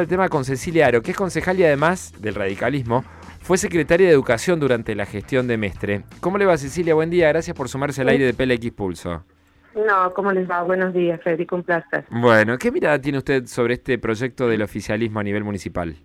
El 0.00 0.06
tema 0.06 0.28
con 0.28 0.44
Cecilia 0.44 0.86
Aro, 0.86 1.02
que 1.02 1.10
es 1.10 1.16
concejal 1.16 1.58
y 1.58 1.64
además 1.64 2.12
del 2.22 2.36
radicalismo, 2.36 3.02
fue 3.40 3.58
secretaria 3.58 4.06
de 4.06 4.12
Educación 4.12 4.60
durante 4.60 4.94
la 4.94 5.06
gestión 5.06 5.48
de 5.48 5.56
Mestre. 5.56 6.04
¿Cómo 6.20 6.38
le 6.38 6.46
va 6.46 6.56
Cecilia? 6.56 6.94
Buen 6.94 7.10
día, 7.10 7.26
gracias 7.30 7.56
por 7.56 7.68
sumarse 7.68 8.02
al 8.02 8.10
aire 8.10 8.24
de 8.24 8.32
PLX 8.32 8.70
Pulso. 8.70 9.24
No, 9.74 10.14
¿cómo 10.14 10.30
les 10.30 10.48
va? 10.48 10.62
Buenos 10.62 10.94
días, 10.94 11.20
Federico, 11.20 11.56
un 11.56 11.64
placer. 11.64 12.04
Bueno, 12.10 12.56
¿qué 12.58 12.70
mirada 12.70 13.00
tiene 13.00 13.18
usted 13.18 13.46
sobre 13.46 13.74
este 13.74 13.98
proyecto 13.98 14.46
del 14.46 14.62
oficialismo 14.62 15.18
a 15.18 15.24
nivel 15.24 15.42
municipal? 15.42 15.96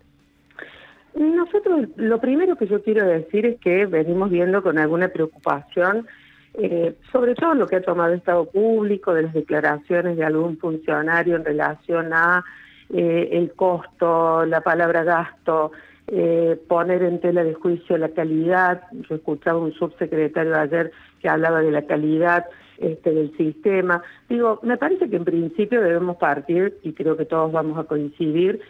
Nosotros, 1.14 1.86
lo 1.94 2.20
primero 2.20 2.56
que 2.56 2.66
yo 2.66 2.82
quiero 2.82 3.06
decir 3.06 3.46
es 3.46 3.60
que 3.60 3.86
venimos 3.86 4.28
viendo 4.28 4.60
con 4.60 4.76
alguna 4.76 5.06
preocupación, 5.06 6.08
eh, 6.54 6.96
sobre 7.12 7.36
todo 7.36 7.54
lo 7.54 7.68
que 7.68 7.76
ha 7.76 7.80
tomado 7.80 8.12
el 8.12 8.18
Estado 8.18 8.44
Público, 8.50 9.14
de 9.14 9.22
las 9.22 9.34
declaraciones 9.34 10.16
de 10.16 10.24
algún 10.24 10.58
funcionario 10.58 11.36
en 11.36 11.44
relación 11.44 12.12
a 12.12 12.44
eh, 12.92 13.28
el 13.32 13.52
costo, 13.52 14.44
la 14.46 14.60
palabra 14.60 15.04
gasto, 15.04 15.72
eh, 16.06 16.58
poner 16.68 17.02
en 17.02 17.20
tela 17.20 17.44
de 17.44 17.54
juicio 17.54 17.96
la 17.96 18.10
calidad. 18.10 18.82
Yo 19.08 19.14
escuchaba 19.16 19.58
un 19.58 19.72
subsecretario 19.72 20.54
ayer 20.56 20.92
que 21.20 21.28
hablaba 21.28 21.62
de 21.62 21.70
la 21.70 21.82
calidad 21.82 22.46
este, 22.78 23.12
del 23.12 23.36
sistema. 23.36 24.02
Digo, 24.28 24.60
me 24.62 24.76
parece 24.76 25.08
que 25.08 25.16
en 25.16 25.24
principio 25.24 25.80
debemos 25.80 26.16
partir, 26.16 26.78
y 26.82 26.92
creo 26.92 27.16
que 27.16 27.24
todos 27.24 27.52
vamos 27.52 27.78
a 27.78 27.84
coincidir, 27.84 28.60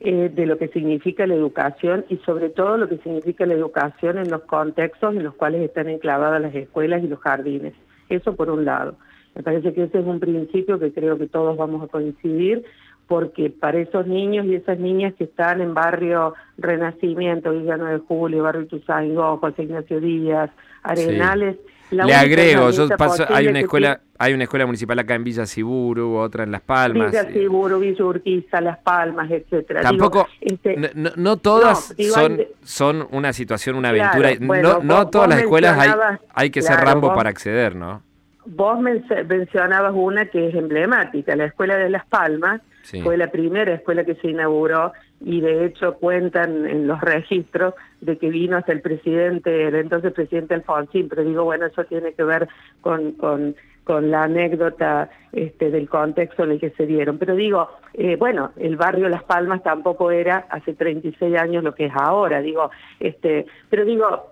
eh, 0.00 0.30
de 0.34 0.44
lo 0.44 0.58
que 0.58 0.68
significa 0.68 1.26
la 1.26 1.34
educación 1.34 2.04
y 2.10 2.18
sobre 2.18 2.50
todo 2.50 2.76
lo 2.76 2.88
que 2.88 2.98
significa 2.98 3.46
la 3.46 3.54
educación 3.54 4.18
en 4.18 4.30
los 4.30 4.42
contextos 4.42 5.16
en 5.16 5.22
los 5.22 5.34
cuales 5.34 5.62
están 5.62 5.88
enclavadas 5.88 6.42
las 6.42 6.54
escuelas 6.54 7.02
y 7.02 7.08
los 7.08 7.20
jardines. 7.20 7.72
Eso 8.08 8.36
por 8.36 8.50
un 8.50 8.64
lado. 8.64 8.96
Me 9.34 9.42
parece 9.42 9.72
que 9.72 9.84
ese 9.84 10.00
es 10.00 10.04
un 10.04 10.20
principio 10.20 10.78
que 10.78 10.92
creo 10.92 11.16
que 11.16 11.26
todos 11.26 11.56
vamos 11.56 11.82
a 11.82 11.86
coincidir 11.86 12.64
porque 13.06 13.50
para 13.50 13.78
esos 13.78 14.06
niños 14.06 14.46
y 14.46 14.54
esas 14.54 14.78
niñas 14.78 15.14
que 15.14 15.24
están 15.24 15.60
en 15.60 15.74
barrio 15.74 16.34
Renacimiento, 16.58 17.52
Villa 17.52 17.76
9 17.76 17.94
de 17.94 17.98
Julio, 18.00 18.42
barrio 18.42 18.66
Tuzango, 18.66 19.38
José 19.38 19.64
Ignacio 19.64 20.00
Díaz, 20.00 20.50
Arenales... 20.82 21.56
Le 21.90 22.14
agrego, 22.14 22.70
yo 22.70 22.88
paso, 22.88 23.24
hay 23.28 23.46
una 23.46 23.60
escuela, 23.60 24.00
hay 24.18 24.32
una 24.32 24.44
escuela 24.44 24.66
municipal 24.66 24.98
acá 24.98 25.14
en 25.14 25.22
Villa 25.22 25.46
Siburu, 25.46 26.16
otra 26.16 26.42
en 26.42 26.50
Las 26.50 26.62
Palmas. 26.62 27.12
Villa 27.12 27.30
Siburu, 27.30 27.78
Villa 27.78 28.04
Urquiza, 28.04 28.60
Las 28.60 28.78
Palmas, 28.78 29.30
etcétera. 29.30 29.82
Tampoco, 29.82 30.26
este, 30.40 30.90
no, 30.94 31.36
todas 31.36 31.94
son, 32.10 32.40
son 32.62 33.06
una 33.12 33.32
situación, 33.32 33.76
una 33.76 33.90
aventura. 33.90 34.30
no, 34.40 34.80
no 34.82 35.08
todas 35.08 35.28
las 35.28 35.40
escuelas 35.40 35.78
hay, 35.78 35.90
hay 36.34 36.50
que 36.50 36.62
ser 36.62 36.76
Rambo 36.80 37.14
para 37.14 37.30
acceder, 37.30 37.76
¿no? 37.76 38.02
Vos 38.46 38.78
mencionabas 38.80 39.92
una 39.94 40.26
que 40.26 40.48
es 40.48 40.54
emblemática, 40.54 41.34
la 41.34 41.46
Escuela 41.46 41.76
de 41.76 41.88
Las 41.88 42.04
Palmas, 42.06 42.60
fue 43.02 43.16
la 43.16 43.30
primera 43.30 43.74
escuela 43.74 44.04
que 44.04 44.14
se 44.16 44.28
inauguró 44.28 44.92
y 45.20 45.40
de 45.40 45.64
hecho 45.64 45.94
cuentan 45.94 46.66
en 46.66 46.86
los 46.86 47.00
registros 47.00 47.74
de 48.00 48.18
que 48.18 48.28
vino 48.28 48.56
hasta 48.56 48.72
el 48.72 48.80
presidente, 48.80 49.68
el 49.68 49.74
entonces 49.74 50.12
presidente 50.12 50.54
Alfonsín, 50.54 51.08
pero 51.08 51.24
digo, 51.24 51.44
bueno, 51.44 51.66
eso 51.66 51.84
tiene 51.84 52.12
que 52.12 52.24
ver 52.24 52.48
con, 52.80 53.12
con, 53.12 53.54
la 53.86 54.24
anécdota 54.24 55.10
este, 55.32 55.70
del 55.70 55.88
contexto 55.88 56.44
en 56.44 56.52
el 56.52 56.60
que 56.60 56.70
se 56.70 56.86
dieron. 56.86 57.18
Pero 57.18 57.34
digo, 57.34 57.68
eh, 57.92 58.16
bueno, 58.16 58.52
el 58.56 58.76
barrio 58.76 59.10
Las 59.10 59.24
Palmas 59.24 59.62
tampoco 59.62 60.10
era 60.10 60.46
hace 60.48 60.72
36 60.72 61.36
años 61.38 61.62
lo 61.62 61.74
que 61.74 61.86
es 61.86 61.92
ahora, 61.94 62.40
digo, 62.40 62.70
este, 62.98 63.46
pero 63.68 63.84
digo, 63.84 64.30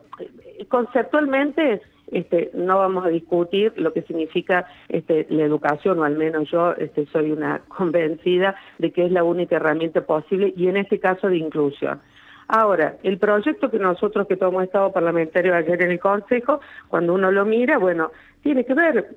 conceptualmente 0.68 1.82
este, 2.12 2.50
no 2.54 2.78
vamos 2.78 3.04
a 3.04 3.08
discutir 3.08 3.72
lo 3.76 3.92
que 3.92 4.02
significa 4.02 4.66
este, 4.88 5.26
la 5.30 5.44
educación, 5.44 5.98
o 5.98 6.04
al 6.04 6.16
menos 6.16 6.50
yo 6.50 6.72
este, 6.72 7.06
soy 7.06 7.32
una 7.32 7.62
convencida 7.68 8.54
de 8.78 8.92
que 8.92 9.06
es 9.06 9.12
la 9.12 9.24
única 9.24 9.56
herramienta 9.56 10.02
posible 10.02 10.52
y 10.56 10.68
en 10.68 10.76
este 10.76 11.00
caso 11.00 11.28
de 11.28 11.38
inclusión. 11.38 12.00
Ahora, 12.48 12.96
el 13.02 13.18
proyecto 13.18 13.70
que 13.70 13.78
nosotros 13.78 14.26
que 14.26 14.36
tomó 14.36 14.60
Estado 14.60 14.92
Parlamentario 14.92 15.54
ayer 15.54 15.82
en 15.82 15.92
el 15.92 16.00
Consejo, 16.00 16.60
cuando 16.88 17.14
uno 17.14 17.30
lo 17.30 17.46
mira, 17.46 17.78
bueno, 17.78 18.10
tiene 18.42 18.64
que 18.64 18.74
ver, 18.74 19.08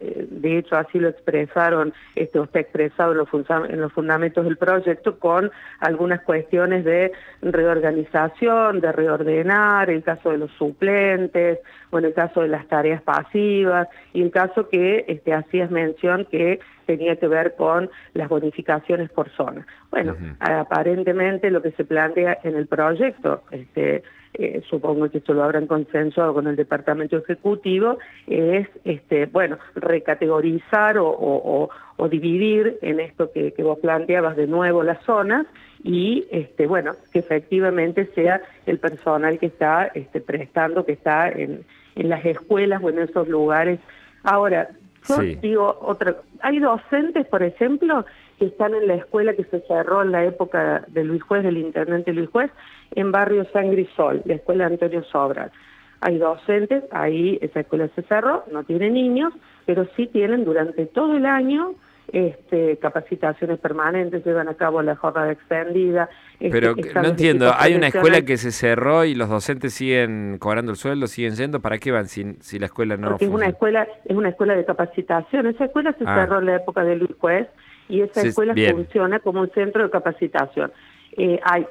eh, 0.00 0.26
de 0.28 0.58
hecho 0.58 0.76
así 0.76 0.98
lo 0.98 1.08
expresaron, 1.08 1.92
esto 2.16 2.44
está 2.44 2.60
expresado 2.60 3.12
en 3.12 3.18
los, 3.18 3.28
en 3.70 3.80
los 3.80 3.92
fundamentos 3.92 4.44
del 4.44 4.56
proyecto, 4.56 5.18
con 5.18 5.50
algunas 5.80 6.22
cuestiones 6.22 6.84
de 6.84 7.12
reorganización, 7.42 8.80
de 8.80 8.92
reordenar, 8.92 9.88
el 9.90 10.02
caso 10.02 10.30
de 10.30 10.38
los 10.38 10.50
suplentes, 10.52 11.60
bueno, 11.90 12.08
el 12.08 12.14
caso 12.14 12.42
de 12.42 12.48
las 12.48 12.66
tareas 12.66 13.02
pasivas, 13.02 13.88
y 14.12 14.22
el 14.22 14.30
caso 14.30 14.68
que 14.68 15.04
este, 15.06 15.32
hacías 15.32 15.70
mención 15.70 16.26
que 16.30 16.58
tenía 16.86 17.16
que 17.16 17.28
ver 17.28 17.54
con 17.54 17.88
las 18.14 18.28
bonificaciones 18.28 19.10
por 19.10 19.30
zona. 19.30 19.66
Bueno, 19.90 20.16
aparentemente 20.40 21.50
lo 21.50 21.62
que 21.62 21.70
se 21.72 21.84
plantea 21.84 22.38
en 22.42 22.56
el 22.56 22.66
proyecto, 22.66 23.42
este, 23.50 24.02
eh, 24.34 24.62
supongo 24.68 25.10
que 25.10 25.18
esto 25.18 25.34
lo 25.34 25.44
habrán 25.44 25.66
consensuado 25.66 26.32
con 26.32 26.46
el 26.46 26.56
Departamento 26.56 27.18
Ejecutivo, 27.18 27.98
es, 28.26 28.66
este, 28.84 29.26
bueno, 29.26 29.58
recategorizar 29.74 30.96
o, 30.98 31.68
dividir 32.10 32.78
en 32.82 32.98
esto 32.98 33.30
que, 33.30 33.54
vos 33.62 33.78
planteabas 33.78 34.36
de 34.36 34.48
nuevo 34.48 34.82
las 34.82 35.00
zonas 35.04 35.46
y, 35.84 36.26
este, 36.32 36.66
bueno, 36.66 36.92
que 37.12 37.20
efectivamente 37.20 38.06
sea 38.14 38.42
el 38.66 38.78
personal 38.78 39.38
que 39.38 39.46
está 39.46 39.86
este, 39.94 40.20
prestando, 40.20 40.84
que 40.84 40.92
está 40.92 41.28
en, 41.28 41.64
en 41.94 42.08
las 42.08 42.24
escuelas 42.24 42.82
o 42.82 42.88
en 42.88 42.98
esos 42.98 43.28
lugares. 43.28 43.78
Ahora, 44.24 44.68
yo 45.08 45.18
digo 45.18 45.78
otra, 45.80 46.16
hay 46.40 46.58
docentes, 46.58 47.26
por 47.26 47.42
ejemplo, 47.42 48.04
que 48.42 48.48
están 48.48 48.74
en 48.74 48.88
la 48.88 48.94
escuela 48.94 49.34
que 49.34 49.44
se 49.44 49.60
cerró 49.68 50.02
en 50.02 50.10
la 50.10 50.24
época 50.24 50.84
de 50.88 51.04
Luis 51.04 51.22
Juez, 51.22 51.44
del 51.44 51.58
intendente 51.58 52.12
Luis 52.12 52.28
Juez, 52.28 52.50
en 52.90 53.12
barrio 53.12 53.46
San 53.52 53.70
Grisol, 53.70 54.20
la 54.24 54.34
escuela 54.34 54.66
Antonio 54.66 55.04
Sobral. 55.04 55.52
Hay 56.00 56.18
docentes, 56.18 56.82
ahí 56.90 57.38
esa 57.40 57.60
escuela 57.60 57.88
se 57.94 58.02
cerró, 58.02 58.44
no 58.50 58.64
tiene 58.64 58.90
niños, 58.90 59.32
pero 59.64 59.86
sí 59.94 60.08
tienen 60.08 60.44
durante 60.44 60.86
todo 60.86 61.16
el 61.16 61.24
año 61.24 61.76
este, 62.12 62.78
capacitaciones 62.78 63.60
permanentes, 63.60 64.26
llevan 64.26 64.48
a 64.48 64.54
cabo 64.54 64.82
la 64.82 64.96
jornada 64.96 65.30
extendida. 65.30 66.10
Este, 66.40 66.50
Pero 66.50 66.74
no 66.74 67.08
entiendo, 67.10 67.52
hay 67.56 67.76
una 67.76 67.86
escuela 67.86 68.22
que 68.22 68.38
se 68.38 68.50
cerró 68.50 69.04
y 69.04 69.14
los 69.14 69.28
docentes 69.28 69.72
siguen 69.72 70.38
cobrando 70.40 70.72
el 70.72 70.78
sueldo, 70.78 71.06
siguen 71.06 71.36
yendo, 71.36 71.60
¿para 71.60 71.78
qué 71.78 71.92
van 71.92 72.08
si, 72.08 72.34
si 72.40 72.58
la 72.58 72.66
escuela 72.66 72.96
no 72.96 73.10
Porque 73.10 73.26
es 73.26 73.30
una 73.30 73.46
escuela, 73.46 73.86
es 74.04 74.16
una 74.16 74.30
escuela 74.30 74.56
de 74.56 74.64
capacitación, 74.64 75.46
esa 75.46 75.66
escuela 75.66 75.92
se 75.96 76.02
ah. 76.08 76.16
cerró 76.16 76.40
en 76.40 76.46
la 76.46 76.56
época 76.56 76.82
de 76.82 76.96
Luis 76.96 77.12
Juez 77.20 77.46
y 77.88 78.00
esa 78.00 78.22
escuela 78.22 78.54
funciona 78.70 79.18
como 79.20 79.40
un 79.40 79.50
centro 79.50 79.82
de 79.82 79.90
capacitación. 79.90 80.72
Eh, 81.16 81.38
hay, 81.44 81.66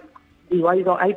digo, 0.49 0.69
hay, 0.69 0.85
hay 0.99 1.15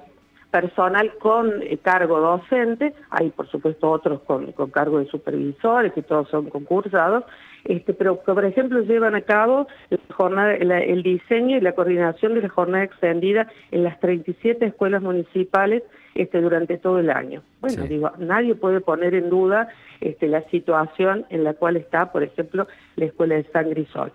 personal 0.54 1.12
con 1.18 1.62
eh, 1.62 1.78
cargo 1.82 2.20
docente, 2.20 2.94
hay 3.10 3.30
por 3.30 3.48
supuesto 3.48 3.90
otros 3.90 4.20
con, 4.20 4.52
cargo 4.70 5.00
de 5.00 5.06
supervisores, 5.06 5.92
que 5.92 6.02
todos 6.02 6.28
son 6.28 6.48
concursados, 6.48 7.24
este, 7.64 7.92
pero 7.92 8.22
que 8.22 8.32
por 8.32 8.44
ejemplo 8.44 8.80
llevan 8.82 9.16
a 9.16 9.22
cabo 9.22 9.66
la 9.90 9.98
jornada, 10.14 10.54
el 10.54 11.02
diseño 11.02 11.56
y 11.56 11.60
la 11.60 11.72
coordinación 11.72 12.34
de 12.34 12.42
la 12.42 12.48
jornada 12.50 12.84
extendida 12.84 13.48
en 13.72 13.82
las 13.82 13.98
37 13.98 14.64
escuelas 14.64 15.02
municipales 15.02 15.82
este, 16.14 16.40
durante 16.40 16.78
todo 16.78 17.00
el 17.00 17.10
año. 17.10 17.42
Bueno, 17.60 17.82
digo, 17.88 18.12
nadie 18.18 18.54
puede 18.54 18.80
poner 18.80 19.16
en 19.16 19.30
duda 19.30 19.68
este, 20.00 20.28
la 20.28 20.42
situación 20.50 21.26
en 21.30 21.42
la 21.42 21.54
cual 21.54 21.76
está, 21.76 22.12
por 22.12 22.22
ejemplo, 22.22 22.68
la 22.94 23.06
escuela 23.06 23.34
de 23.34 23.44
San 23.52 23.70
Grisol. 23.70 24.12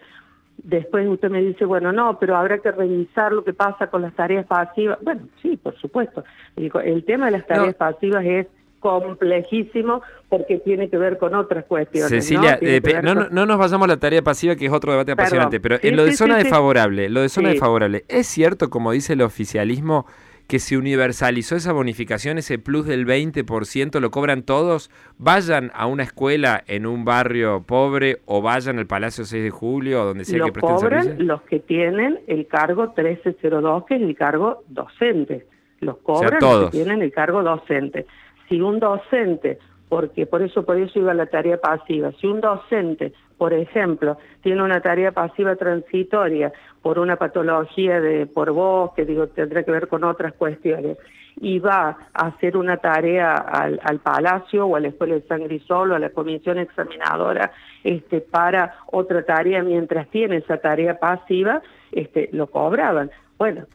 Después 0.63 1.07
usted 1.07 1.29
me 1.29 1.41
dice, 1.41 1.65
bueno, 1.65 1.91
no, 1.91 2.19
pero 2.19 2.35
habrá 2.35 2.57
que 2.59 2.71
revisar 2.71 3.31
lo 3.31 3.43
que 3.43 3.53
pasa 3.53 3.87
con 3.87 4.01
las 4.01 4.13
tareas 4.13 4.45
pasivas. 4.45 4.97
Bueno, 5.01 5.21
sí, 5.41 5.57
por 5.57 5.77
supuesto. 5.79 6.23
El 6.55 7.03
tema 7.05 7.25
de 7.25 7.31
las 7.31 7.47
tareas 7.47 7.75
pasivas 7.75 8.25
es 8.25 8.47
complejísimo 8.79 10.01
porque 10.27 10.57
tiene 10.57 10.89
que 10.89 10.97
ver 10.97 11.17
con 11.17 11.35
otras 11.35 11.65
cuestiones. 11.65 12.09
Cecilia, 12.09 12.57
eh, 12.61 12.81
¿no? 13.03 13.15
no, 13.15 13.45
nos 13.45 13.57
vayamos 13.57 13.85
a 13.85 13.89
la 13.89 13.97
tarea 13.97 14.21
pasiva, 14.21 14.55
que 14.55 14.65
es 14.65 14.71
otro 14.71 14.91
debate 14.91 15.13
apasionante, 15.13 15.59
pero 15.59 15.77
en 15.81 15.95
lo 15.95 16.05
de 16.05 16.13
zona 16.13 16.37
desfavorable, 16.37 17.09
lo 17.09 17.21
de 17.21 17.29
zona 17.29 17.49
desfavorable, 17.49 18.05
¿es 18.07 18.27
cierto, 18.27 18.69
como 18.69 18.91
dice 18.91 19.13
el 19.13 19.21
oficialismo, 19.21 20.05
que 20.49 20.57
se 20.57 20.77
universalizó 20.77 21.55
esa 21.55 21.73
bonificación, 21.73 22.39
ese 22.39 22.57
plus 22.57 22.87
del 22.87 23.05
20%, 23.05 23.99
lo 23.99 24.09
cobran 24.09 24.41
todos, 24.41 24.89
vayan 25.19 25.69
a 25.75 25.85
una 25.85 26.01
escuela 26.01 26.63
en 26.65 26.87
un 26.87 27.05
barrio 27.05 27.61
pobre 27.67 28.17
o 28.25 28.41
vayan 28.41 28.79
al 28.79 28.87
Palacio 28.87 29.25
6 29.25 29.43
de 29.43 29.51
Julio 29.51 30.01
o 30.01 30.05
donde 30.05 30.25
sea 30.25 30.43
que 30.43 30.51
presten 30.51 30.75
cobran 30.75 31.27
los 31.27 31.43
que 31.43 31.59
tienen 31.59 32.19
el 32.25 32.47
cargo 32.47 32.87
1302, 32.97 33.85
que 33.85 33.95
es 33.97 34.01
el 34.01 34.15
cargo 34.15 34.63
docente. 34.67 35.45
Los 35.81 35.97
cobran 35.97 36.39
los 36.41 36.71
que 36.71 36.77
tienen 36.77 37.03
el 37.03 37.11
cargo 37.11 37.43
docente. 37.43 38.07
Si 38.49 38.59
un 38.59 38.79
docente 38.79 39.59
porque 39.87 40.25
por 40.25 40.41
eso 40.41 40.65
por 40.65 40.77
eso 40.77 40.97
iba 40.97 41.13
la 41.13 41.27
tarea 41.27 41.57
pasiva. 41.57 42.11
Si 42.19 42.25
un 42.25 42.41
docente, 42.41 43.13
por 43.39 43.53
ejemplo, 43.53 44.17
tiene 44.43 44.61
una 44.61 44.81
tarea 44.81 45.13
pasiva 45.13 45.55
transitoria 45.55 46.51
por 46.81 46.99
una 46.99 47.15
patología 47.15 48.01
de 48.01 48.27
por 48.27 48.51
voz, 48.51 48.93
que 48.93 49.05
digo 49.05 49.27
tendrá 49.27 49.63
que 49.63 49.71
ver 49.71 49.87
con 49.87 50.03
otras 50.03 50.33
cuestiones, 50.33 50.97
y 51.41 51.59
va 51.59 51.97
a 52.13 52.27
hacer 52.27 52.57
una 52.57 52.77
tarea 52.77 53.33
al, 53.33 53.79
al 53.81 53.99
Palacio 53.99 54.67
o 54.67 54.75
a 54.75 54.81
la 54.81 54.89
Escuela 54.89 55.15
de 55.15 55.21
San 55.21 55.43
Grisol 55.45 55.91
o 55.91 55.95
a 55.95 55.99
la 55.99 56.09
Comisión 56.09 56.59
Examinadora 56.59 57.51
este, 57.85 58.19
para 58.19 58.75
otra 58.87 59.23
tarea 59.23 59.63
mientras 59.63 60.09
tiene 60.09 60.37
esa 60.37 60.57
tarea 60.57 60.99
pasiva, 60.99 61.61
este, 61.93 62.29
lo 62.33 62.47
cobraban. 62.47 63.09
Bueno, 63.37 63.65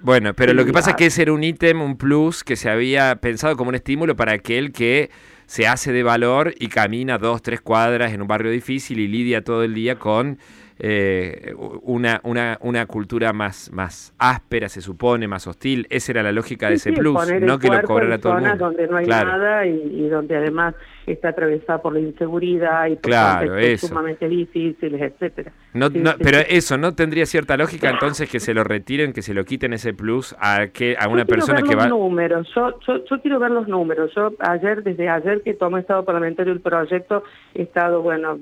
bueno, 0.00 0.32
pero 0.34 0.52
lo 0.52 0.64
que 0.64 0.72
pasa 0.72 0.90
es 0.90 0.96
que 0.96 1.06
ese 1.06 1.22
era 1.22 1.32
un 1.32 1.42
ítem, 1.42 1.80
un 1.80 1.96
plus 1.96 2.44
que 2.44 2.56
se 2.56 2.70
había 2.70 3.16
pensado 3.16 3.56
como 3.56 3.68
un 3.70 3.74
estímulo 3.74 4.14
para 4.14 4.32
aquel 4.32 4.72
que 4.72 5.10
se 5.46 5.66
hace 5.66 5.92
de 5.92 6.02
valor 6.02 6.54
y 6.58 6.68
camina 6.68 7.18
dos, 7.18 7.42
tres 7.42 7.60
cuadras 7.60 8.12
en 8.12 8.22
un 8.22 8.28
barrio 8.28 8.50
difícil 8.50 8.98
y 9.00 9.08
lidia 9.08 9.42
todo 9.42 9.62
el 9.62 9.74
día 9.74 9.98
con 9.98 10.38
eh, 10.78 11.54
una, 11.82 12.20
una, 12.24 12.58
una, 12.60 12.86
cultura 12.86 13.32
más, 13.32 13.70
más 13.72 14.14
áspera, 14.18 14.68
se 14.68 14.80
supone, 14.80 15.26
más 15.26 15.46
hostil. 15.46 15.86
Esa 15.88 16.12
era 16.12 16.22
la 16.22 16.32
lógica 16.32 16.68
de 16.68 16.74
ese 16.74 16.92
plus, 16.92 17.14
no 17.40 17.58
que 17.58 17.68
lo 17.68 17.82
cobrara 17.82 18.18
todo 18.18 18.36
el 18.36 18.44
mundo. 18.44 18.56
donde 18.56 18.86
no 18.86 18.98
hay 18.98 19.06
nada 19.06 19.66
y, 19.66 20.08
donde 20.08 20.36
además 20.36 20.74
está 21.06 21.30
atravesada 21.30 21.80
por 21.80 21.92
la 21.92 22.00
inseguridad 22.00 22.86
y 22.88 22.96
por 22.96 23.10
claro, 23.10 23.54
sumamente 23.78 24.28
difíciles, 24.28 25.00
etcétera. 25.00 25.52
No, 25.72 25.90
pero 26.18 26.38
eso, 26.48 26.76
¿no 26.76 26.94
tendría 26.94 27.26
cierta 27.26 27.56
lógica 27.56 27.88
entonces 27.88 28.28
que 28.28 28.40
se 28.40 28.54
lo 28.54 28.64
retiren, 28.64 29.12
que 29.12 29.22
se 29.22 29.34
lo 29.34 29.44
quiten 29.44 29.72
ese 29.72 29.94
plus 29.94 30.34
a 30.40 30.68
que 30.68 30.96
a 30.98 31.08
una 31.08 31.24
persona 31.24 31.62
que 31.62 31.74
va... 31.74 31.86
números, 31.88 32.48
yo, 32.54 32.78
yo, 32.86 33.04
yo 33.04 33.20
quiero 33.22 33.38
ver 33.38 33.50
los 33.50 33.68
números. 33.68 34.12
Yo 34.14 34.32
ayer, 34.40 34.82
desde 34.82 35.08
ayer 35.08 35.42
que 35.42 35.54
tomé 35.54 35.80
Estado 35.80 36.04
Parlamentario 36.04 36.52
el 36.52 36.60
proyecto, 36.60 37.24
he 37.54 37.62
estado, 37.62 38.02
bueno, 38.02 38.38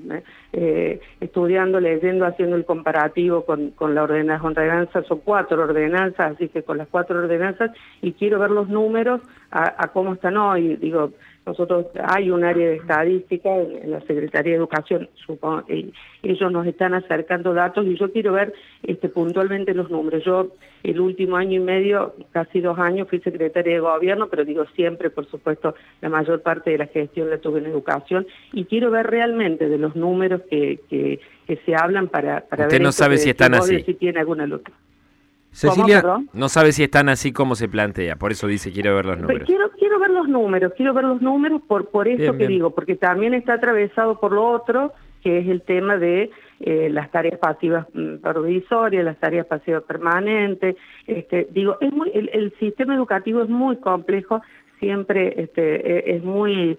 eh, 0.53 0.99
estudiando, 1.19 1.79
leyendo 1.79 2.24
haciendo 2.27 2.55
el 2.55 2.65
comparativo 2.65 3.45
con, 3.45 3.71
con 3.71 3.95
la 3.95 4.03
ordenanza, 4.03 4.45
ordenanzas, 4.45 5.05
son 5.07 5.19
cuatro 5.19 5.63
ordenanzas, 5.63 6.33
así 6.33 6.49
que 6.49 6.63
con 6.63 6.77
las 6.77 6.87
cuatro 6.87 7.19
ordenanzas, 7.19 7.71
y 8.01 8.13
quiero 8.13 8.39
ver 8.39 8.51
los 8.51 8.67
números 8.69 9.21
a, 9.51 9.87
cómo 9.93 10.13
están 10.13 10.37
hoy. 10.37 10.75
Digo, 10.75 11.11
nosotros 11.45 11.85
hay 12.03 12.31
un 12.31 12.43
área 12.43 12.69
de 12.69 12.75
estadística 12.77 13.55
en, 13.55 13.91
la 13.91 14.01
Secretaría 14.01 14.53
de 14.53 14.57
Educación, 14.57 15.09
supongo, 15.25 15.63
y 15.71 15.93
ellos 16.23 16.51
nos 16.51 16.65
están 16.65 16.95
acercando 16.95 17.53
datos 17.53 17.85
y 17.85 17.97
yo 17.97 18.11
quiero 18.11 18.33
ver 18.33 18.53
este, 18.83 19.09
puntualmente 19.09 19.73
los 19.73 19.91
números. 19.91 20.23
Yo 20.23 20.53
el 20.83 20.99
último 20.99 21.37
año 21.37 21.61
y 21.61 21.63
medio, 21.63 22.15
casi 22.31 22.61
dos 22.61 22.79
años, 22.79 23.07
fui 23.09 23.19
secretaria 23.19 23.75
de 23.75 23.79
gobierno, 23.79 24.27
pero 24.27 24.43
digo 24.43 24.65
siempre, 24.75 25.11
por 25.11 25.27
supuesto, 25.27 25.75
la 26.01 26.09
mayor 26.09 26.41
parte 26.41 26.71
de 26.71 26.79
la 26.79 26.87
gestión 26.87 27.29
la 27.29 27.37
tuve 27.37 27.59
en 27.59 27.67
educación 27.67 28.25
y 28.51 28.65
quiero 28.65 28.89
ver 28.89 29.07
realmente 29.07 29.69
de 29.69 29.77
los 29.77 29.95
números 29.95 30.41
que, 30.49 30.79
que, 30.89 31.19
se 31.63 31.75
hablan 31.75 32.07
para, 32.07 32.41
para 32.41 32.63
Usted 32.63 32.81
no 32.81 32.91
sabe 32.91 33.17
si 33.17 33.29
están 33.29 33.53
así. 33.53 33.83
Si 33.83 33.93
tiene 33.93 34.19
alguna 34.19 34.47
lucha. 34.47 34.71
Cecilia 35.55 36.03
no 36.33 36.49
sabe 36.49 36.73
si 36.73 36.83
están 36.83 37.07
así 37.07 37.31
como 37.31 37.55
se 37.55 37.69
plantea, 37.69 38.17
por 38.17 38.33
eso 38.33 38.45
dice 38.45 38.73
quiero 38.73 38.93
ver 38.93 39.05
los 39.05 39.17
números. 39.17 39.47
Quiero, 39.47 39.71
quiero 39.71 39.99
ver 39.99 40.09
los 40.09 40.27
números, 40.27 40.73
quiero 40.75 40.93
ver 40.93 41.05
los 41.05 41.21
números 41.21 41.61
por, 41.65 41.87
por 41.87 42.09
eso 42.09 42.37
que 42.37 42.45
digo, 42.45 42.71
porque 42.71 42.95
también 42.95 43.33
está 43.33 43.53
atravesado 43.53 44.19
por 44.19 44.33
lo 44.33 44.45
otro, 44.45 44.91
que 45.23 45.39
es 45.39 45.47
el 45.47 45.61
tema 45.61 45.95
de 45.95 46.29
eh, 46.59 46.89
las 46.91 47.09
tareas 47.09 47.39
pasivas 47.39 47.87
mm, 47.93 48.17
provisorias, 48.17 49.05
las 49.05 49.17
tareas 49.17 49.45
pasivas 49.45 49.83
permanentes. 49.83 50.75
Este, 51.07 51.47
digo, 51.51 51.77
es 51.79 51.93
muy, 51.93 52.11
el 52.13 52.53
sistema 52.59 52.93
educativo 52.93 53.41
es 53.41 53.49
muy 53.49 53.77
complejo 53.77 54.41
siempre 54.79 55.33
este, 55.41 56.11
e, 56.11 56.15
es 56.15 56.23
muy 56.23 56.77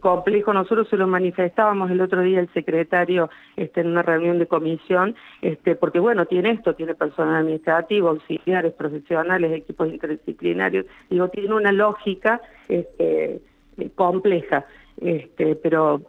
complejo. 0.00 0.52
Nosotros 0.52 0.88
se 0.88 0.96
lo 0.96 1.06
manifestábamos 1.06 1.90
el 1.90 2.00
otro 2.00 2.22
día 2.22 2.40
el 2.40 2.52
secretario 2.52 3.30
este, 3.56 3.80
en 3.80 3.88
una 3.88 4.02
reunión 4.02 4.38
de 4.38 4.46
comisión, 4.46 5.14
este, 5.42 5.74
porque 5.76 6.00
bueno, 6.00 6.26
tiene 6.26 6.50
esto, 6.52 6.74
tiene 6.74 6.94
personal 6.94 7.36
administrativo, 7.36 8.08
auxiliares, 8.08 8.72
profesionales, 8.74 9.52
equipos 9.52 9.88
interdisciplinarios, 9.88 10.86
digo, 11.10 11.28
tiene 11.28 11.54
una 11.54 11.72
lógica 11.72 12.40
este, 12.68 13.40
compleja, 13.94 14.66
este, 15.00 15.56
pero 15.56 16.02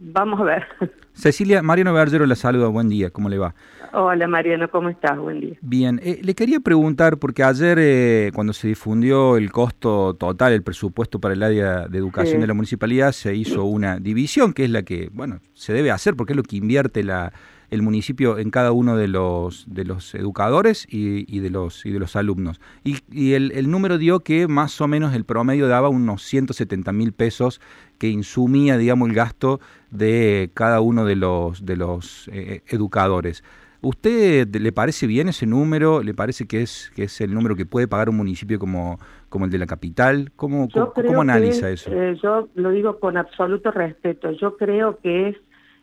vamos 0.00 0.40
a 0.40 0.44
ver. 0.44 0.66
Cecilia, 1.12 1.62
Mariano 1.62 1.92
Bergero 1.92 2.26
la 2.26 2.34
saluda, 2.34 2.68
buen 2.68 2.88
día, 2.88 3.10
¿cómo 3.10 3.28
le 3.28 3.38
va? 3.38 3.54
Hola 3.92 4.26
Mariano, 4.26 4.70
¿cómo 4.70 4.88
estás? 4.88 5.18
Buen 5.18 5.40
día. 5.40 5.56
Bien, 5.60 6.00
eh, 6.02 6.20
le 6.22 6.34
quería 6.34 6.60
preguntar, 6.60 7.18
porque 7.18 7.42
ayer 7.42 7.78
eh, 7.80 8.30
cuando 8.34 8.52
se 8.52 8.68
difundió 8.68 9.36
el 9.36 9.50
costo 9.50 10.14
total, 10.14 10.52
el 10.52 10.62
presupuesto 10.62 11.20
para 11.20 11.34
el 11.34 11.42
área 11.42 11.88
de 11.88 11.98
educación 11.98 12.40
de 12.40 12.46
la 12.46 12.54
municipalidad, 12.54 13.12
se 13.12 13.34
hizo 13.34 13.64
una 13.64 13.98
división, 13.98 14.52
que 14.52 14.64
es 14.64 14.70
la 14.70 14.82
que, 14.82 15.10
bueno, 15.12 15.40
se 15.54 15.72
debe 15.72 15.90
hacer 15.90 16.14
porque 16.14 16.32
es 16.32 16.36
lo 16.36 16.44
que 16.44 16.56
invierte 16.56 17.02
la, 17.02 17.32
el 17.70 17.82
municipio 17.82 18.38
en 18.38 18.50
cada 18.50 18.72
uno 18.72 18.96
de 18.96 19.08
los, 19.08 19.64
de 19.72 19.84
los 19.84 20.14
educadores 20.14 20.86
y, 20.90 21.38
de, 21.38 21.50
los, 21.50 21.86
y 21.86 21.92
de 21.92 21.98
los 21.98 22.16
alumnos. 22.16 22.60
Y, 22.84 23.32
el, 23.32 23.52
el, 23.52 23.70
número 23.70 23.96
dio 23.96 24.20
que 24.20 24.48
más 24.48 24.80
o 24.80 24.88
menos 24.88 25.14
el 25.14 25.24
promedio 25.24 25.68
daba 25.68 25.88
unos 25.88 26.22
170 26.24 26.92
mil 26.92 27.12
pesos 27.12 27.60
que 27.98 28.08
insumía, 28.08 28.76
digamos, 28.76 29.08
el 29.08 29.14
gasto 29.14 29.60
de 29.90 30.50
cada 30.54 30.80
uno 30.80 31.04
de 31.04 31.16
los, 31.16 31.64
de 31.64 31.76
los 31.76 32.28
eh, 32.32 32.62
educadores. 32.68 33.44
¿Usted 33.82 34.54
le 34.56 34.72
parece 34.72 35.06
bien 35.06 35.28
ese 35.28 35.46
número? 35.46 36.02
¿Le 36.02 36.12
parece 36.12 36.46
que 36.46 36.62
es, 36.62 36.92
que 36.94 37.04
es 37.04 37.20
el 37.20 37.32
número 37.32 37.56
que 37.56 37.64
puede 37.64 37.88
pagar 37.88 38.10
un 38.10 38.16
municipio 38.16 38.58
como, 38.58 38.98
como 39.30 39.46
el 39.46 39.50
de 39.50 39.58
la 39.58 39.66
capital? 39.66 40.32
¿Cómo, 40.36 40.68
cómo, 40.68 41.22
analiza 41.22 41.70
eso? 41.70 41.90
Eh, 41.90 42.18
yo 42.22 42.48
lo 42.54 42.70
digo 42.72 42.98
con 42.98 43.16
absoluto 43.16 43.70
respeto. 43.70 44.32
Yo 44.32 44.56
creo 44.58 44.98
que 44.98 45.28
es 45.28 45.36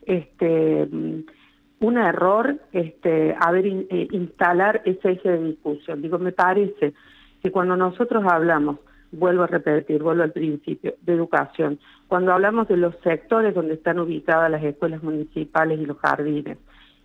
este 0.06 0.88
un 1.80 1.98
error 1.98 2.56
este 2.72 3.36
haber 3.40 3.66
eh, 3.66 4.08
instalar 4.10 4.82
ese 4.84 5.12
eje 5.12 5.30
de 5.30 5.44
discusión. 5.44 6.02
Digo, 6.02 6.18
me 6.18 6.32
parece 6.32 6.92
que 7.42 7.52
cuando 7.52 7.76
nosotros 7.76 8.24
hablamos, 8.28 8.78
vuelvo 9.12 9.44
a 9.44 9.46
repetir, 9.46 10.02
vuelvo 10.02 10.22
al 10.22 10.32
principio, 10.32 10.94
de 11.02 11.12
educación, 11.12 11.78
cuando 12.08 12.32
hablamos 12.32 12.68
de 12.68 12.76
los 12.76 12.94
sectores 13.02 13.54
donde 13.54 13.74
están 13.74 13.98
ubicadas 13.98 14.50
las 14.50 14.62
escuelas 14.62 15.02
municipales 15.02 15.78
y 15.78 15.86
los 15.86 15.98
jardines, 15.98 16.58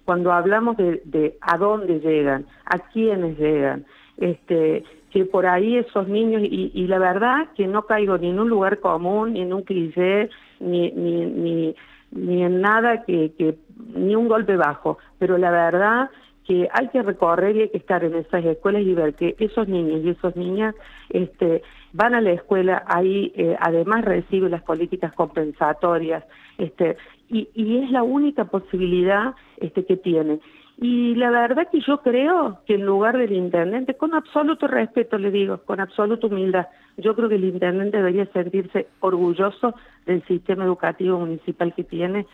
cuando 0.06 0.34
hablamos 0.34 0.76
de, 0.78 1.02
de 1.06 1.38
a 1.40 1.58
dónde 1.58 2.00
llegan, 2.00 2.46
a 2.66 2.80
quiénes 2.92 3.38
llegan, 3.38 3.86
este, 4.18 4.84
que 5.12 5.26
por 5.26 5.46
ahí 5.46 5.78
esos 5.78 6.08
niños, 6.08 6.42
y, 6.44 6.72
y 6.74 6.88
la 6.88 7.00
verdad 7.00 7.50
que 7.56 7.68
no 7.68 7.84
caigo 7.84 8.18
ni 8.18 8.30
en 8.30 8.40
un 8.40 8.50
lugar 8.50 8.80
común, 8.80 9.34
ni 9.34 9.42
en 9.42 9.54
un 9.54 9.62
cliché, 9.62 10.30
ni, 10.60 10.92
ni, 10.92 11.26
ni, 11.26 11.76
ni 12.14 12.44
en 12.44 12.62
nada 12.62 13.04
que, 13.04 13.34
que, 13.38 13.58
ni 13.96 14.16
un 14.16 14.28
golpe 14.28 14.56
bajo, 14.56 14.98
pero 15.20 15.38
la 15.38 15.52
verdad 15.52 16.10
que 16.46 16.68
hay 16.74 16.90
que 16.90 17.02
recorrer 17.02 17.56
y 17.56 17.62
hay 17.62 17.70
que 17.70 17.78
estar 17.78 18.04
en 18.04 18.16
esas 18.16 18.44
escuelas 18.44 18.82
y 18.84 18.94
ver 18.94 19.14
que 19.16 19.36
esos 19.40 19.68
niños 19.68 20.02
y 20.04 20.10
esas 20.10 20.36
niñas 20.36 20.76
este, 21.10 21.64
van 21.94 22.16
a 22.16 22.22
la 22.22 22.32
escuela, 22.32 22.84
ahí 22.88 23.32
eh, 23.36 23.56
además 23.60 24.04
reciben 24.04 24.52
las 24.52 24.64
políticas 24.64 25.14
compensatorias, 25.14 26.24
este, 26.58 26.98
y, 27.30 27.50
y 27.54 27.84
es 27.84 27.92
la 27.92 28.04
única 28.04 28.46
posibilidad 28.46 29.36
este, 29.58 29.86
que 29.86 29.96
tienen. 29.98 30.42
Y 30.84 31.16
la 31.16 31.30
verdad 31.30 31.70
que 31.72 31.80
yo 31.80 32.02
creo 32.02 32.60
que 32.66 32.74
en 32.74 32.86
lugar 32.86 33.18
del 33.18 33.32
intendente, 33.32 33.94
con 33.94 34.14
absoluto 34.14 34.68
respeto 34.68 35.18
le 35.18 35.32
digo, 35.32 35.60
con 35.60 35.80
absoluta 35.80 36.28
humildad, 36.28 36.68
yo 36.98 37.16
creo 37.16 37.30
que 37.30 37.36
el 37.36 37.46
intendente 37.46 37.96
debería 37.96 38.26
sentirse 38.34 38.88
orgulloso 39.00 39.76
del 40.06 40.22
sistema 40.26 40.66
educativo 40.66 41.18
municipal 41.18 41.74
que 41.74 41.86
tiene, 41.86 42.28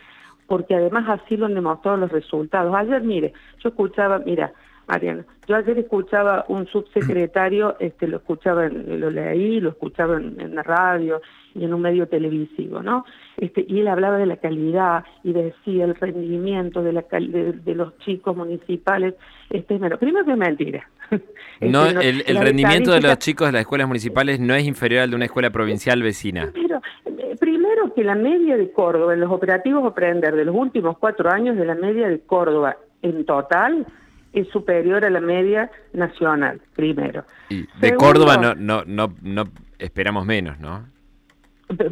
porque 0.48 0.74
además 0.74 1.08
así 1.08 1.38
lo 1.38 1.46
han 1.46 1.54
demostrado 1.54 1.98
los 1.98 2.12
resultados. 2.12 2.74
Ayer, 2.74 3.04
mire, 3.04 3.34
yo 3.60 3.70
escuchaba, 3.70 4.18
mira, 4.18 4.52
Mariana, 4.90 5.24
yo 5.48 5.56
ayer 5.56 5.78
escuchaba 5.78 6.46
un 6.48 6.66
subsecretario, 6.66 7.76
este, 7.80 8.08
lo 8.08 8.18
escuchaba, 8.18 8.68
lo 8.68 9.12
leí, 9.12 9.60
lo 9.60 9.70
escuchaba 9.70 10.18
en, 10.18 10.56
la 10.56 10.64
radio 10.64 11.22
y 11.54 11.64
en 11.64 11.74
un 11.76 11.82
medio 11.82 12.08
televisivo, 12.08 12.82
¿no? 12.82 13.06
Este, 13.38 13.64
y 13.68 13.82
él 13.82 13.88
hablaba 13.88 14.18
de 14.18 14.26
la 14.26 14.38
calidad 14.38 15.04
y 15.24 15.34
decía 15.34 15.86
el 15.86 15.94
rendimiento 15.94 16.82
de, 16.82 16.94
la, 16.94 17.06
de, 17.12 17.76
los 17.76 17.98
chicos 18.00 18.36
municipales. 18.36 19.14
Este, 19.52 19.78
bueno, 19.78 19.98
primero 19.98 20.26
que 20.26 20.36
mentira. 20.36 20.90
No, 21.62 21.86
el, 21.86 22.24
el 22.26 22.38
rendimiento 22.38 22.92
de 22.92 23.02
los 23.02 23.18
chicos 23.20 23.50
de 23.50 23.52
las 23.52 23.62
escuelas 23.62 23.86
municipales 23.86 24.40
no 24.40 24.56
es 24.56 24.64
inferior 24.64 25.02
al 25.02 25.10
de 25.10 25.18
una 25.18 25.26
escuela 25.26 25.50
provincial 25.50 26.02
vecina. 26.02 26.50
Pero, 26.54 26.82
eh, 27.06 27.36
primero 27.38 27.94
que 27.94 28.02
la 28.06 28.16
media 28.16 28.56
de 28.56 28.72
Córdoba, 28.72 29.14
en 29.14 29.20
los 29.20 29.30
operativos 29.30 29.84
Aprender 29.86 30.38
de 30.38 30.46
los 30.46 30.56
últimos 30.56 30.98
cuatro 30.98 31.30
años 31.30 31.58
de 31.58 31.66
la 31.66 31.76
media 31.76 32.08
de 32.08 32.22
Córdoba 32.22 32.78
en 33.02 33.26
total, 33.26 33.86
es 34.34 34.48
superior 34.50 35.06
a 35.06 35.10
la 35.10 35.22
media 35.22 35.72
nacional, 35.94 36.62
primero. 36.76 37.24
Y 37.50 37.66
de 37.80 37.96
Córdoba 37.96 38.38
no, 38.38 38.56
no, 38.56 38.84
no, 38.86 39.14
no 39.22 39.44
esperamos 39.80 40.26
menos, 40.26 40.60
¿no? 40.60 40.86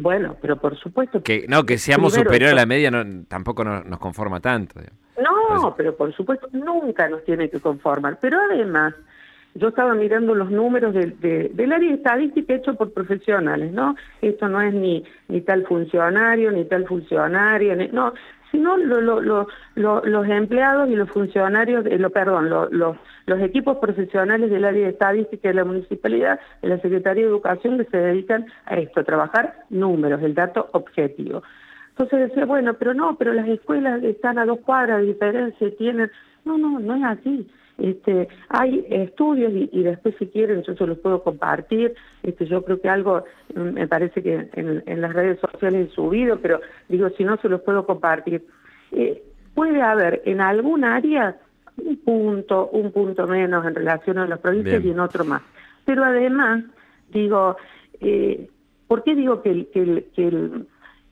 Bueno, 0.00 0.36
pero 0.40 0.56
por 0.56 0.76
supuesto. 0.76 1.22
Que, 1.22 1.46
no, 1.48 1.64
que 1.64 1.78
seamos 1.78 2.14
superior 2.14 2.50
a 2.50 2.54
la 2.54 2.66
media 2.66 2.90
no, 2.90 3.24
tampoco 3.28 3.64
nos, 3.64 3.98
conforma 3.98 4.40
tanto. 4.40 4.80
No, 5.18 5.74
pero 5.76 5.96
por 5.96 6.12
supuesto 6.14 6.48
nunca 6.52 7.08
nos 7.08 7.24
tiene 7.24 7.48
que 7.48 7.60
conformar. 7.60 8.18
Pero 8.20 8.38
además, 8.50 8.94
yo 9.54 9.68
estaba 9.68 9.94
mirando 9.94 10.34
los 10.34 10.50
números 10.50 10.94
de, 10.94 11.50
del 11.52 11.72
área 11.72 11.94
estadística 11.94 12.54
hecho 12.54 12.74
por 12.74 12.92
profesionales, 12.92 13.72
¿no? 13.72 13.94
Esto 14.20 14.48
no 14.48 14.60
es 14.60 14.74
ni, 14.74 15.04
ni 15.28 15.40
tal 15.42 15.64
funcionario, 15.66 16.50
ni 16.50 16.64
tal 16.64 16.86
funcionario, 16.86 17.76
no, 17.92 18.14
sino 18.50 18.76
lo, 18.76 19.20
lo, 19.20 19.46
los 19.74 20.28
empleados 20.28 20.88
y 20.88 20.96
los 20.96 21.10
funcionarios, 21.10 21.84
eh, 21.86 21.98
lo, 21.98 22.10
perdón, 22.10 22.48
los 22.50 23.40
equipos 23.40 23.78
profesionales 23.78 24.50
del 24.50 24.64
área 24.64 24.84
de 24.84 24.92
estadística 24.92 25.48
de 25.48 25.54
la 25.54 25.64
municipalidad, 25.64 26.40
de 26.62 26.68
la 26.68 26.80
Secretaría 26.80 27.24
de 27.24 27.30
Educación, 27.30 27.78
que 27.78 27.84
se 27.84 27.96
dedican 27.96 28.46
a 28.66 28.76
esto, 28.76 29.00
a 29.00 29.04
trabajar 29.04 29.54
números, 29.70 30.22
el 30.22 30.34
dato 30.34 30.68
objetivo. 30.72 31.42
Entonces 31.90 32.28
decía, 32.28 32.46
bueno, 32.46 32.74
pero 32.74 32.94
no, 32.94 33.16
pero 33.16 33.32
las 33.32 33.48
escuelas 33.48 34.02
están 34.04 34.38
a 34.38 34.46
dos 34.46 34.60
cuadras 34.60 35.00
de 35.00 35.06
diferencia, 35.08 35.76
tienen... 35.76 36.10
No, 36.44 36.56
no, 36.56 36.78
no 36.78 36.94
es 36.94 37.04
así. 37.04 37.50
Este, 37.78 38.28
hay 38.48 38.84
estudios 38.90 39.52
y, 39.54 39.82
después 39.84 40.16
si 40.18 40.26
quieren 40.26 40.62
yo 40.64 40.74
se 40.74 40.86
los 40.86 40.98
puedo 40.98 41.22
compartir. 41.22 41.94
Este, 42.24 42.46
yo 42.46 42.64
creo 42.64 42.80
que 42.80 42.88
algo 42.88 43.24
mm, 43.54 43.60
me 43.60 43.86
parece 43.86 44.22
que 44.22 44.48
en, 44.52 45.00
las 45.00 45.12
redes 45.12 45.38
sociales 45.40 45.88
he 45.88 45.94
subido, 45.94 46.38
pero 46.40 46.60
digo, 46.88 47.08
si 47.10 47.24
no 47.24 47.36
se 47.36 47.48
los 47.48 47.60
puedo 47.62 47.86
compartir. 47.86 48.44
Eh, 48.90 49.22
puede 49.54 49.80
haber 49.80 50.22
en 50.24 50.40
algún 50.40 50.84
área 50.84 51.36
un 51.76 51.96
punto, 51.98 52.68
un 52.72 52.90
punto 52.90 53.26
menos 53.28 53.64
en 53.64 53.74
relación 53.74 54.18
a 54.18 54.26
las 54.26 54.40
provincias 54.40 54.84
y 54.84 54.90
en 54.90 54.98
otro 54.98 55.24
más. 55.24 55.42
Pero 55.84 56.04
además, 56.04 56.64
digo, 57.10 57.56
eh, 58.00 58.48
¿por 58.88 59.04
qué 59.04 59.14
digo 59.14 59.40
que, 59.40 59.68
que, 59.68 60.08
que 60.14 60.28
el 60.28 60.66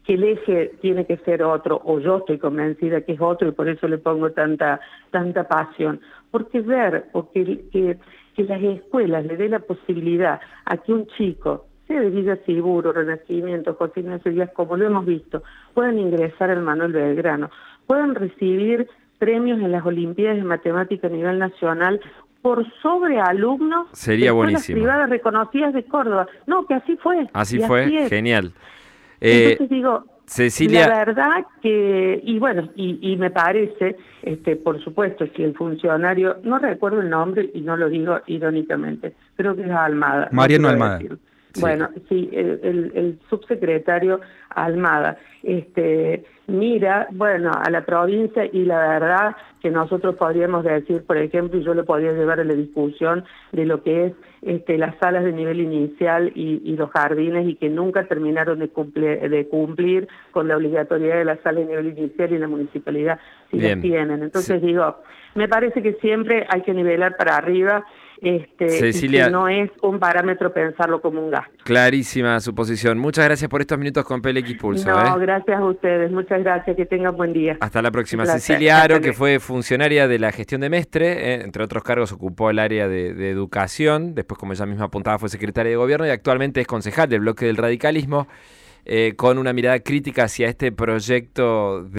que 0.06 0.14
el 0.14 0.25
eje 0.25 0.72
tiene 0.80 1.04
que 1.04 1.16
ser 1.18 1.42
otro, 1.42 1.80
o 1.84 1.98
yo 1.98 2.18
estoy 2.18 2.38
convencida 2.38 3.00
que 3.00 3.12
es 3.12 3.20
otro 3.20 3.48
y 3.48 3.52
por 3.52 3.68
eso 3.68 3.88
le 3.88 3.98
pongo 3.98 4.30
tanta, 4.30 4.80
tanta 5.10 5.48
pasión. 5.48 6.00
Porque 6.30 6.60
ver, 6.60 7.06
porque 7.12 7.64
que, 7.72 7.98
que 8.36 8.44
las 8.44 8.62
escuelas 8.62 9.26
le 9.26 9.36
den 9.36 9.50
la 9.50 9.58
posibilidad 9.58 10.40
a 10.64 10.76
que 10.76 10.92
un 10.92 11.06
chico, 11.08 11.66
sea 11.88 12.00
de 12.00 12.10
Villa 12.10 12.36
Seguro, 12.46 12.92
Renacimiento, 12.92 13.75
José 13.75 14.00
Ignacio 14.00 14.30
Díaz, 14.30 14.50
como 14.54 14.76
lo 14.76 14.86
hemos 14.86 15.04
visto, 15.04 15.42
puedan 15.75 15.98
ingresar 15.98 16.50
al 16.50 16.62
Manuel 16.62 16.92
Belgrano, 16.92 17.50
puedan 17.86 18.14
recibir 18.14 18.88
premios 19.18 19.58
en 19.60 19.72
las 19.72 19.84
Olimpiadas 19.84 20.36
de 20.36 20.44
Matemática 20.44 21.08
a 21.08 21.10
nivel 21.10 21.38
nacional 21.38 22.00
por 22.42 22.64
sobre 22.80 23.18
alumnos 23.18 23.88
Sería 23.92 24.26
de 24.26 24.30
buenísimo. 24.32 24.76
privadas 24.76 25.10
reconocidas 25.10 25.75
de 25.75 25.84
Córdoba. 25.84 26.28
No, 26.46 26.64
que 26.64 26.75
así 26.75 26.96
fue. 26.96 27.26
Así 27.32 27.58
fue, 27.58 28.08
genial. 28.08 28.52
Entonces 29.20 29.70
eh, 29.70 29.75
digo, 29.75 30.04
Cecilia... 30.26 30.88
la 30.88 31.04
verdad 31.04 31.46
que, 31.62 32.20
y 32.23 32.38
bueno, 32.38 32.70
y, 32.75 33.16
me 33.16 33.30
parece, 33.30 33.96
este, 34.23 34.56
por 34.56 34.82
supuesto, 34.82 35.26
si 35.35 35.42
el 35.42 35.54
funcionario, 35.54 36.38
no 36.42 36.58
recuerdo 36.58 37.00
el 37.00 37.11
nombre 37.11 37.50
y 37.54 37.61
no 37.61 37.76
lo 37.76 37.88
digo 37.88 38.20
irónicamente, 38.26 39.14
creo 39.37 39.54
que 39.54 39.62
es 39.62 39.70
Almada. 39.70 40.28
Mariano 40.32 40.68
Almada. 40.68 41.00
Bueno, 41.60 41.88
sí, 42.08 42.28
el, 42.32 43.18
subsecretario 43.28 44.20
Almada 44.50 45.18
este, 45.42 46.25
mira, 46.48 47.06
bueno, 47.12 47.52
a 47.54 47.70
la 47.70 47.84
provincia 47.84 48.44
y 48.52 48.64
la 48.64 48.78
verdad 48.88 49.36
que 49.62 49.70
nosotros 49.70 50.16
podríamos 50.16 50.64
decir, 50.64 51.04
por 51.06 51.16
ejemplo, 51.18 51.58
y 51.58 51.64
yo 51.64 51.72
le 51.75 51.84
podría 51.84 52.12
llevar 52.12 52.40
a 52.40 52.44
la 52.44 52.54
discusión 52.54 53.25
de 53.52 53.64
lo 53.64 53.82
que 53.82 54.06
es 54.06 54.12
este, 54.42 54.76
las 54.76 54.96
salas 54.98 55.25
de 55.25 55.32
nivel 55.32 55.60
inicial 55.60 56.32
y, 56.34 56.75
los 56.76 56.90
jardines 56.90 57.48
y 57.48 57.54
que 57.54 57.68
nunca 57.68 58.06
terminaron 58.06 58.58
de 58.58 58.68
cumplir, 58.68 59.28
de 59.28 59.48
cumplir 59.48 60.08
con 60.32 60.48
la 60.48 60.56
obligatoriedad 60.56 61.16
de 61.18 61.25
la 61.25 61.36
sala 61.42 61.60
de 61.60 61.66
nivel 61.66 61.98
inicial 61.98 62.32
y 62.32 62.38
la 62.38 62.48
municipalidad 62.48 63.18
si 63.50 63.60
las 63.60 63.80
tienen. 63.80 64.22
Entonces 64.22 64.60
digo, 64.60 64.96
me 65.34 65.48
parece 65.48 65.82
que 65.82 65.94
siempre 65.94 66.46
hay 66.48 66.62
que 66.62 66.75
nivelar 66.75 67.16
para 67.16 67.36
arriba 67.36 67.84
este, 68.23 68.68
Cecilia, 68.68 69.28
no 69.28 69.49
es 69.49 69.70
un 69.82 69.99
parámetro 69.99 70.52
pensarlo 70.52 71.00
como 71.00 71.23
un 71.23 71.30
gasto. 71.30 71.52
Clarísima 71.64 72.40
su 72.40 72.54
posición. 72.54 72.99
Muchas 72.99 73.25
gracias 73.26 73.50
por 73.50 73.61
estos 73.61 73.78
minutos 73.78 74.04
con 74.04 74.23
PLX 74.23 74.54
Pulso. 74.54 74.88
No, 74.88 75.16
¿eh? 75.16 75.20
gracias 75.20 75.58
a 75.58 75.64
ustedes. 75.64 76.11
Muchas 76.11 76.42
gracias. 76.42 76.76
Que 76.76 76.87
tengan 76.87 77.16
buen 77.16 77.32
día. 77.32 77.56
Hasta 77.61 77.82
la 77.82 77.90
próxima. 77.90 78.26
Cecilia 78.26 78.82
Aro, 78.82 79.00
que 79.00 79.12
fue 79.12 79.38
funcionaria 79.38 80.08
de 80.08 80.18
la 80.18 80.32
gestión 80.32 80.61
de 80.61 80.70
Mestre, 80.70 81.35
eh, 81.35 81.42
entre 81.42 81.62
otros 81.62 81.82
cargos 81.82 82.12
ocupó 82.12 82.50
el 82.50 82.58
área 82.58 82.88
de, 82.88 83.30
educación, 83.30 84.14
después 84.14 84.38
como 84.38 84.52
ella 84.52 84.66
misma 84.66 84.87
apuntaba 84.87 85.18
fue 85.18 85.28
secretaria 85.28 85.70
de 85.70 85.76
gobierno 85.76 86.06
y 86.06 86.11
actualmente 86.11 86.61
es 86.61 86.66
concejal 86.66 87.08
del 87.08 87.20
bloque 87.20 87.46
del 87.46 87.56
radicalismo, 87.56 88.28
eh, 88.85 89.14
con 89.16 89.38
una 89.38 89.52
mirada 89.52 89.80
crítica 89.80 90.25
hacia 90.25 90.49
este 90.49 90.73
proyecto. 90.73 91.88